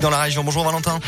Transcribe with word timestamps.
dans 0.00 0.10
la 0.10 0.20
région. 0.20 0.44
Bonjour 0.44 0.64
Valentin. 0.64 1.00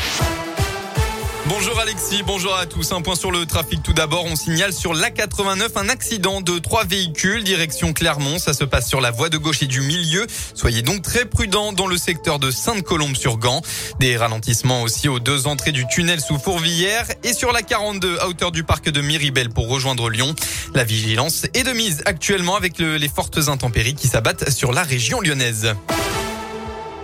Bonjour 1.47 1.79
Alexis, 1.79 2.23
bonjour 2.25 2.55
à 2.55 2.65
tous. 2.65 2.91
Un 2.91 3.01
point 3.01 3.15
sur 3.15 3.31
le 3.31 3.45
trafic 3.45 3.83
tout 3.83 3.93
d'abord. 3.93 4.25
On 4.25 4.35
signale 4.35 4.71
sur 4.73 4.93
l'A89 4.93 5.69
un 5.75 5.89
accident 5.89 6.39
de 6.39 6.59
trois 6.59 6.85
véhicules 6.85 7.43
direction 7.43 7.93
Clermont. 7.93 8.39
Ça 8.39 8.53
se 8.53 8.63
passe 8.63 8.87
sur 8.87 9.01
la 9.01 9.11
voie 9.11 9.29
de 9.29 9.37
gauche 9.37 9.61
et 9.61 9.67
du 9.67 9.81
milieu. 9.81 10.25
Soyez 10.53 10.81
donc 10.81 11.01
très 11.01 11.25
prudents 11.25 11.73
dans 11.73 11.87
le 11.87 11.97
secteur 11.97 12.39
de 12.39 12.51
Sainte-Colombe-sur-Gand. 12.51 13.61
Des 13.99 14.17
ralentissements 14.17 14.83
aussi 14.83 15.09
aux 15.09 15.19
deux 15.19 15.47
entrées 15.47 15.71
du 15.71 15.85
tunnel 15.87 16.21
sous 16.21 16.39
Fourvière 16.39 17.05
et 17.23 17.33
sur 17.33 17.51
la 17.51 17.61
42 17.61 18.19
à 18.19 18.27
hauteur 18.27 18.51
du 18.51 18.63
parc 18.63 18.89
de 18.89 19.01
Miribel 19.01 19.49
pour 19.49 19.67
rejoindre 19.67 20.09
Lyon. 20.09 20.33
La 20.73 20.83
vigilance 20.83 21.45
est 21.53 21.63
de 21.63 21.73
mise 21.73 22.01
actuellement 22.05 22.55
avec 22.55 22.77
les 22.77 23.09
fortes 23.09 23.49
intempéries 23.49 23.95
qui 23.95 24.07
s'abattent 24.07 24.49
sur 24.51 24.71
la 24.71 24.83
région 24.83 25.19
lyonnaise. 25.21 25.73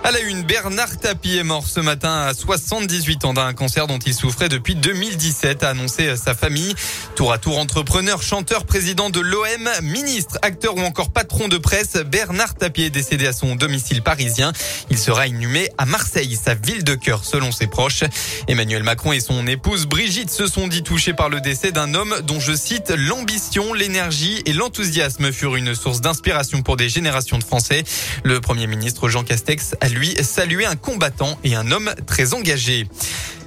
À 0.07 0.11
la 0.11 0.21
une, 0.21 0.43
Bernard 0.43 0.97
Tapie 0.99 1.35
est 1.35 1.43
mort 1.43 1.67
ce 1.67 1.81
matin 1.81 2.27
à 2.29 2.33
78 2.33 3.25
ans 3.25 3.33
d'un 3.33 3.51
cancer 3.51 3.87
dont 3.87 3.99
il 3.99 4.13
souffrait 4.13 4.47
depuis 4.47 4.73
2017, 4.73 5.63
a 5.63 5.71
annoncé 5.71 6.15
sa 6.15 6.33
famille. 6.33 6.73
Tour 7.17 7.33
à 7.33 7.37
tour 7.37 7.59
entrepreneur, 7.59 8.21
chanteur, 8.21 8.63
président 8.63 9.09
de 9.09 9.19
l'OM, 9.19 9.69
ministre, 9.83 10.37
acteur 10.43 10.77
ou 10.77 10.79
encore 10.79 11.11
patron 11.11 11.49
de 11.49 11.57
presse, 11.57 11.97
Bernard 12.05 12.55
Tapie 12.55 12.83
est 12.83 12.89
décédé 12.89 13.27
à 13.27 13.33
son 13.33 13.57
domicile 13.57 14.01
parisien. 14.01 14.53
Il 14.89 14.97
sera 14.97 15.27
inhumé 15.27 15.71
à 15.77 15.85
Marseille, 15.85 16.39
sa 16.41 16.53
ville 16.53 16.85
de 16.85 16.95
cœur 16.95 17.25
selon 17.25 17.51
ses 17.51 17.67
proches. 17.67 18.05
Emmanuel 18.47 18.83
Macron 18.83 19.11
et 19.11 19.19
son 19.19 19.45
épouse 19.45 19.87
Brigitte 19.87 20.29
se 20.29 20.47
sont 20.47 20.69
dit 20.69 20.83
touchés 20.83 21.13
par 21.13 21.27
le 21.27 21.41
décès 21.41 21.73
d'un 21.73 21.93
homme 21.93 22.15
dont 22.23 22.39
je 22.39 22.55
cite 22.55 22.93
l'ambition, 22.95 23.73
l'énergie 23.73 24.41
et 24.45 24.53
l'enthousiasme 24.53 25.33
furent 25.33 25.57
une 25.57 25.75
source 25.75 25.99
d'inspiration 25.99 26.61
pour 26.61 26.77
des 26.77 26.87
générations 26.87 27.39
de 27.39 27.43
Français. 27.43 27.83
Le 28.23 28.39
premier 28.39 28.67
ministre 28.67 29.09
Jean 29.09 29.25
Castex 29.25 29.75
a 29.81 29.89
lui 29.89 29.96
saluer 30.23 30.65
un 30.65 30.75
combattant 30.75 31.37
et 31.43 31.55
un 31.55 31.71
homme 31.71 31.93
très 32.05 32.33
engagé. 32.33 32.87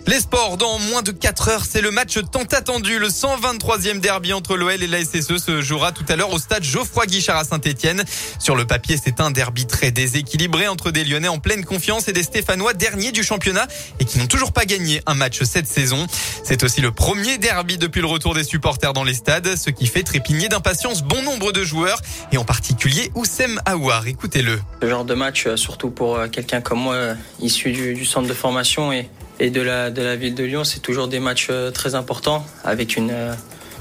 Les 0.07 0.21
sports 0.21 0.57
dans 0.57 0.79
moins 0.79 1.03
de 1.03 1.13
4 1.13 1.49
heures, 1.49 1.65
c'est 1.69 1.83
le 1.83 1.91
match 1.91 2.19
tant 2.33 2.43
attendu. 2.43 2.99
Le 2.99 3.09
123e 3.09 4.01
derby 4.01 4.33
entre 4.33 4.57
l'OL 4.57 4.83
et 4.83 4.87
la 4.87 5.05
SSE 5.05 5.37
se 5.37 5.61
jouera 5.61 5.93
tout 5.93 6.05
à 6.09 6.17
l'heure 6.17 6.33
au 6.33 6.39
stade 6.39 6.65
Geoffroy 6.65 7.07
Guichard 7.07 7.37
à 7.37 7.45
Saint-Etienne. 7.45 8.03
Sur 8.39 8.57
le 8.57 8.67
papier, 8.67 8.97
c'est 9.03 9.21
un 9.21 9.31
derby 9.31 9.67
très 9.67 9.91
déséquilibré 9.93 10.69
entre 10.69 10.91
des 10.91 11.05
Lyonnais 11.05 11.29
en 11.29 11.39
pleine 11.39 11.65
confiance 11.65 12.09
et 12.09 12.13
des 12.13 12.23
Stéphanois 12.23 12.73
derniers 12.73 13.13
du 13.13 13.23
championnat 13.23 13.69
et 14.01 14.05
qui 14.05 14.19
n'ont 14.19 14.27
toujours 14.27 14.53
pas 14.53 14.65
gagné 14.65 15.03
un 15.07 15.15
match 15.15 15.43
cette 15.43 15.67
saison. 15.67 16.07
C'est 16.45 16.65
aussi 16.65 16.81
le 16.81 16.91
premier 16.91 17.39
derby 17.39 17.79
depuis 17.79 18.01
le 18.01 18.07
retour 18.07 18.35
des 18.35 18.45
supporters 18.45 18.93
dans 18.93 19.05
les 19.05 19.15
stades, 19.15 19.57
ce 19.57 19.71
qui 19.71 19.87
fait 19.87 20.03
trépigner 20.03 20.49
d'impatience 20.49 21.03
bon 21.03 21.23
nombre 21.23 21.53
de 21.53 21.63
joueurs 21.63 22.01
et 22.33 22.39
en 22.39 22.45
particulier 22.45 23.11
Oussem 23.15 23.61
Aouar. 23.67 24.07
Écoutez-le. 24.07 24.61
Ce 24.83 24.89
genre 24.89 25.05
de 25.05 25.15
match, 25.15 25.47
euh, 25.47 25.57
surtout 25.57 25.91
pour 25.91 26.17
euh, 26.17 26.29
quelqu'un 26.29 26.61
comme 26.61 26.81
moi, 26.81 26.95
euh, 26.95 27.15
issu 27.41 27.71
du, 27.71 27.95
du 27.95 28.05
centre 28.05 28.29
de 28.29 28.35
formation 28.35 28.93
et 28.93 29.09
et 29.41 29.51
de 29.51 29.63
la, 29.63 29.91
de 29.91 30.03
la 30.03 30.15
ville 30.15 30.35
de 30.35 30.45
Lyon. 30.45 30.65
C'est 30.65 30.81
toujours 30.81 31.09
des 31.09 31.19
matchs 31.19 31.49
euh, 31.51 31.71
très 31.71 31.95
importants 31.95 32.45
avec 32.63 32.97
une, 32.97 33.11
euh, 33.11 33.33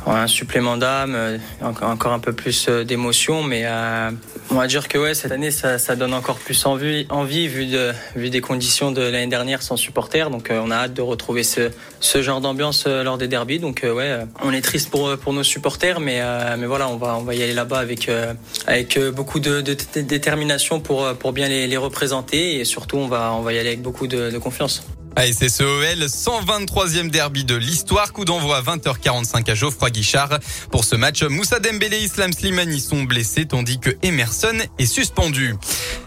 un 0.07 0.25
supplément 0.25 0.77
d'âme, 0.77 1.13
euh, 1.15 1.37
encore 1.61 2.13
un 2.13 2.19
peu 2.19 2.31
plus 2.31 2.69
d'émotion. 2.69 3.43
Mais 3.43 3.65
on 4.49 4.55
va 4.55 4.67
dire 4.67 4.87
que 4.87 4.97
ouais, 4.97 5.13
cette 5.13 5.33
année, 5.33 5.51
ça, 5.51 5.77
ça 5.77 5.97
donne 5.97 6.13
encore 6.13 6.37
plus 6.37 6.65
envie, 6.65 7.05
envie 7.09 7.49
vu, 7.49 7.65
de, 7.65 7.91
vu 8.15 8.29
des 8.29 8.39
conditions 8.39 8.91
de 8.91 9.01
l'année 9.01 9.27
dernière 9.27 9.61
sans 9.61 9.75
supporters. 9.75 10.29
Donc 10.29 10.49
on 10.51 10.71
a 10.71 10.75
hâte 10.75 10.93
de 10.93 11.01
retrouver 11.01 11.43
ce, 11.43 11.69
ce 11.99 12.21
genre 12.21 12.39
d'ambiance 12.39 12.87
lors 12.87 13.17
des 13.17 13.27
derbies. 13.27 13.59
Donc 13.59 13.81
ouais, 13.83 14.19
on 14.41 14.53
est 14.53 14.61
triste 14.61 14.89
pour, 14.89 15.15
pour 15.17 15.33
nos 15.33 15.43
supporters, 15.43 15.99
mais, 15.99 16.21
mais 16.57 16.65
voilà, 16.65 16.87
on 16.87 16.95
va, 16.95 17.17
on 17.17 17.23
va 17.23 17.35
y 17.35 17.43
aller 17.43 17.53
là-bas 17.53 17.79
avec, 17.79 18.09
avec 18.65 18.97
beaucoup 19.13 19.41
de, 19.41 19.59
de, 19.59 19.75
détermination 19.99 20.79
pour, 20.79 21.13
pour 21.15 21.33
bien 21.33 21.49
les, 21.49 21.67
les, 21.67 21.77
représenter. 21.77 22.59
Et 22.59 22.65
surtout, 22.65 22.97
on 22.97 23.09
va, 23.09 23.33
on 23.33 23.41
va 23.41 23.51
y 23.51 23.59
aller 23.59 23.69
avec 23.69 23.81
beaucoup 23.81 24.07
de, 24.07 24.31
de 24.31 24.37
confiance. 24.37 24.83
ASSEOL, 25.15 26.05
123e 26.05 27.09
derby 27.09 27.43
de 27.43 27.55
l'histoire. 27.55 28.13
Coup 28.13 28.25
d'envoi 28.25 28.57
à 28.57 28.61
20h45 28.61 29.49
à 29.49 29.55
Geoffroy 29.55 29.89
Guichard. 29.89 30.39
Pour 30.71 30.85
ce 30.85 30.95
match, 30.95 31.23
Moussa 31.23 31.59
Dembélé 31.59 31.97
et 31.97 32.03
Islam 32.03 32.31
Slimani 32.31 32.79
sont 32.79 33.03
blessés 33.03 33.45
tandis 33.45 33.79
que 33.79 33.91
Emerson 34.03 34.57
est 34.77 34.85
suspendu. 34.85 35.55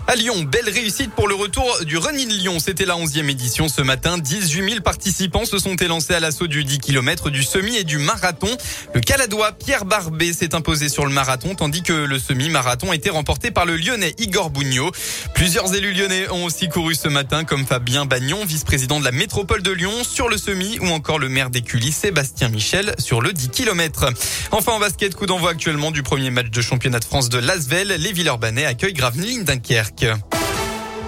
À 0.09 0.17
Lyon, 0.17 0.43
belle 0.43 0.69
réussite 0.69 1.13
pour 1.13 1.29
le 1.29 1.37
retour 1.37 1.85
du 1.85 1.97
Running 1.97 2.29
Lyon. 2.29 2.59
C'était 2.59 2.85
la 2.85 2.97
11e 2.97 3.31
édition 3.31 3.69
ce 3.69 3.83
matin. 3.83 4.19
18 4.19 4.71
000 4.71 4.81
participants 4.83 5.45
se 5.45 5.59
sont 5.59 5.77
élancés 5.77 6.13
à 6.13 6.19
l'assaut 6.21 6.49
du 6.49 6.65
10 6.65 6.81
km 6.81 7.31
du 7.31 7.45
semi 7.45 7.77
et 7.77 7.85
du 7.85 7.99
marathon. 7.99 8.49
Le 8.95 9.01
Caladois 9.01 9.53
Pierre 9.53 9.85
Barbet 9.85 10.33
s'est 10.33 10.57
imposé 10.57 10.89
sur 10.89 11.07
le 11.07 11.13
marathon 11.13 11.55
tandis 11.55 11.83
que 11.83 11.93
le 11.93 12.19
semi-marathon 12.19 12.91
a 12.91 12.97
été 12.97 13.11
remporté 13.11 13.53
par 13.53 13.65
le 13.65 13.77
Lyonnais 13.77 14.15
Igor 14.19 14.51
Bougnot. 14.51 14.91
Plusieurs 15.35 15.73
élus 15.73 15.93
lyonnais 15.93 16.29
ont 16.31 16.45
aussi 16.45 16.69
couru 16.69 16.97
ce 16.97 17.09
matin 17.09 17.45
comme 17.45 17.65
Fabien 17.65 18.05
Bagnon, 18.05 18.45
vice-président 18.45 18.99
de 18.99 19.05
la 19.05 19.13
métropole 19.13 19.63
de 19.63 19.71
Lyon 19.71 20.03
sur 20.03 20.29
le 20.29 20.37
semi 20.37 20.81
ou 20.81 20.89
encore 20.89 21.21
le 21.21 21.29
maire 21.29 21.49
d'Écully 21.49 21.93
Sébastien 21.93 22.49
Michel 22.49 22.95
sur 22.99 23.21
le 23.21 23.33
10 23.33 23.51
km. 23.51 24.07
Enfin 24.51 24.73
en 24.73 24.81
basket, 24.81 25.15
coup 25.15 25.27
d'envoi 25.27 25.51
actuellement 25.51 25.93
du 25.93 26.03
premier 26.03 26.31
match 26.31 26.51
de 26.51 26.61
championnat 26.61 26.99
de 26.99 27.05
France 27.05 27.29
de 27.29 27.39
Lasvel. 27.39 27.97
Les 27.99 28.13
Villeurbanais 28.13 28.67
accueillent 28.67 28.95
Gravelines 28.95 29.45
Dunkerque. 29.45 29.92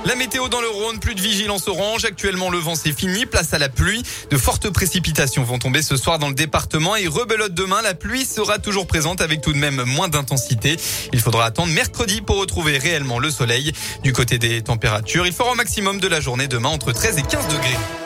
La 0.07 0.17
météo 0.17 0.49
dans 0.49 0.61
le 0.61 0.69
Rhône, 0.69 0.99
plus 0.99 1.15
de 1.15 1.21
vigilance 1.21 1.67
orange. 1.67 2.05
Actuellement, 2.05 2.51
le 2.51 2.59
vent 2.59 2.75
c'est 2.75 2.93
fini. 2.93 3.25
Place 3.25 3.55
à 3.55 3.59
la 3.59 3.71
pluie. 3.71 4.03
De 4.31 4.37
fortes 4.37 4.69
précipitations 4.69 5.43
vont 5.45 5.59
tomber 5.59 5.81
ce 5.81 5.97
soir 5.97 6.19
dans 6.19 6.29
le 6.29 6.35
département 6.35 6.95
et 6.95 7.07
rebelote 7.07 7.55
demain. 7.55 7.81
La 7.81 7.95
pluie 7.95 8.27
sera 8.27 8.59
toujours 8.59 8.87
présente 8.87 9.23
avec 9.23 9.41
tout 9.41 9.55
de 9.55 9.59
même 9.59 9.83
moins 9.85 10.09
d'intensité. 10.09 10.77
Il 11.15 11.21
faudra 11.21 11.47
attendre 11.47 11.73
mercredi 11.73 12.21
pour 12.21 12.37
retrouver 12.37 12.77
réellement 12.77 13.19
le 13.19 13.31
soleil. 13.31 13.73
Du 14.03 14.13
côté 14.13 14.39
des 14.39 14.61
températures, 14.61 15.27
il 15.27 15.33
fera 15.33 15.53
au 15.53 15.55
maximum 15.55 15.99
de 15.99 16.09
la 16.09 16.21
journée 16.21 16.49
demain 16.49 16.69
entre 16.69 16.93
13 16.93 17.19
et 17.19 17.23
15 17.23 17.49
degrés. 17.49 18.04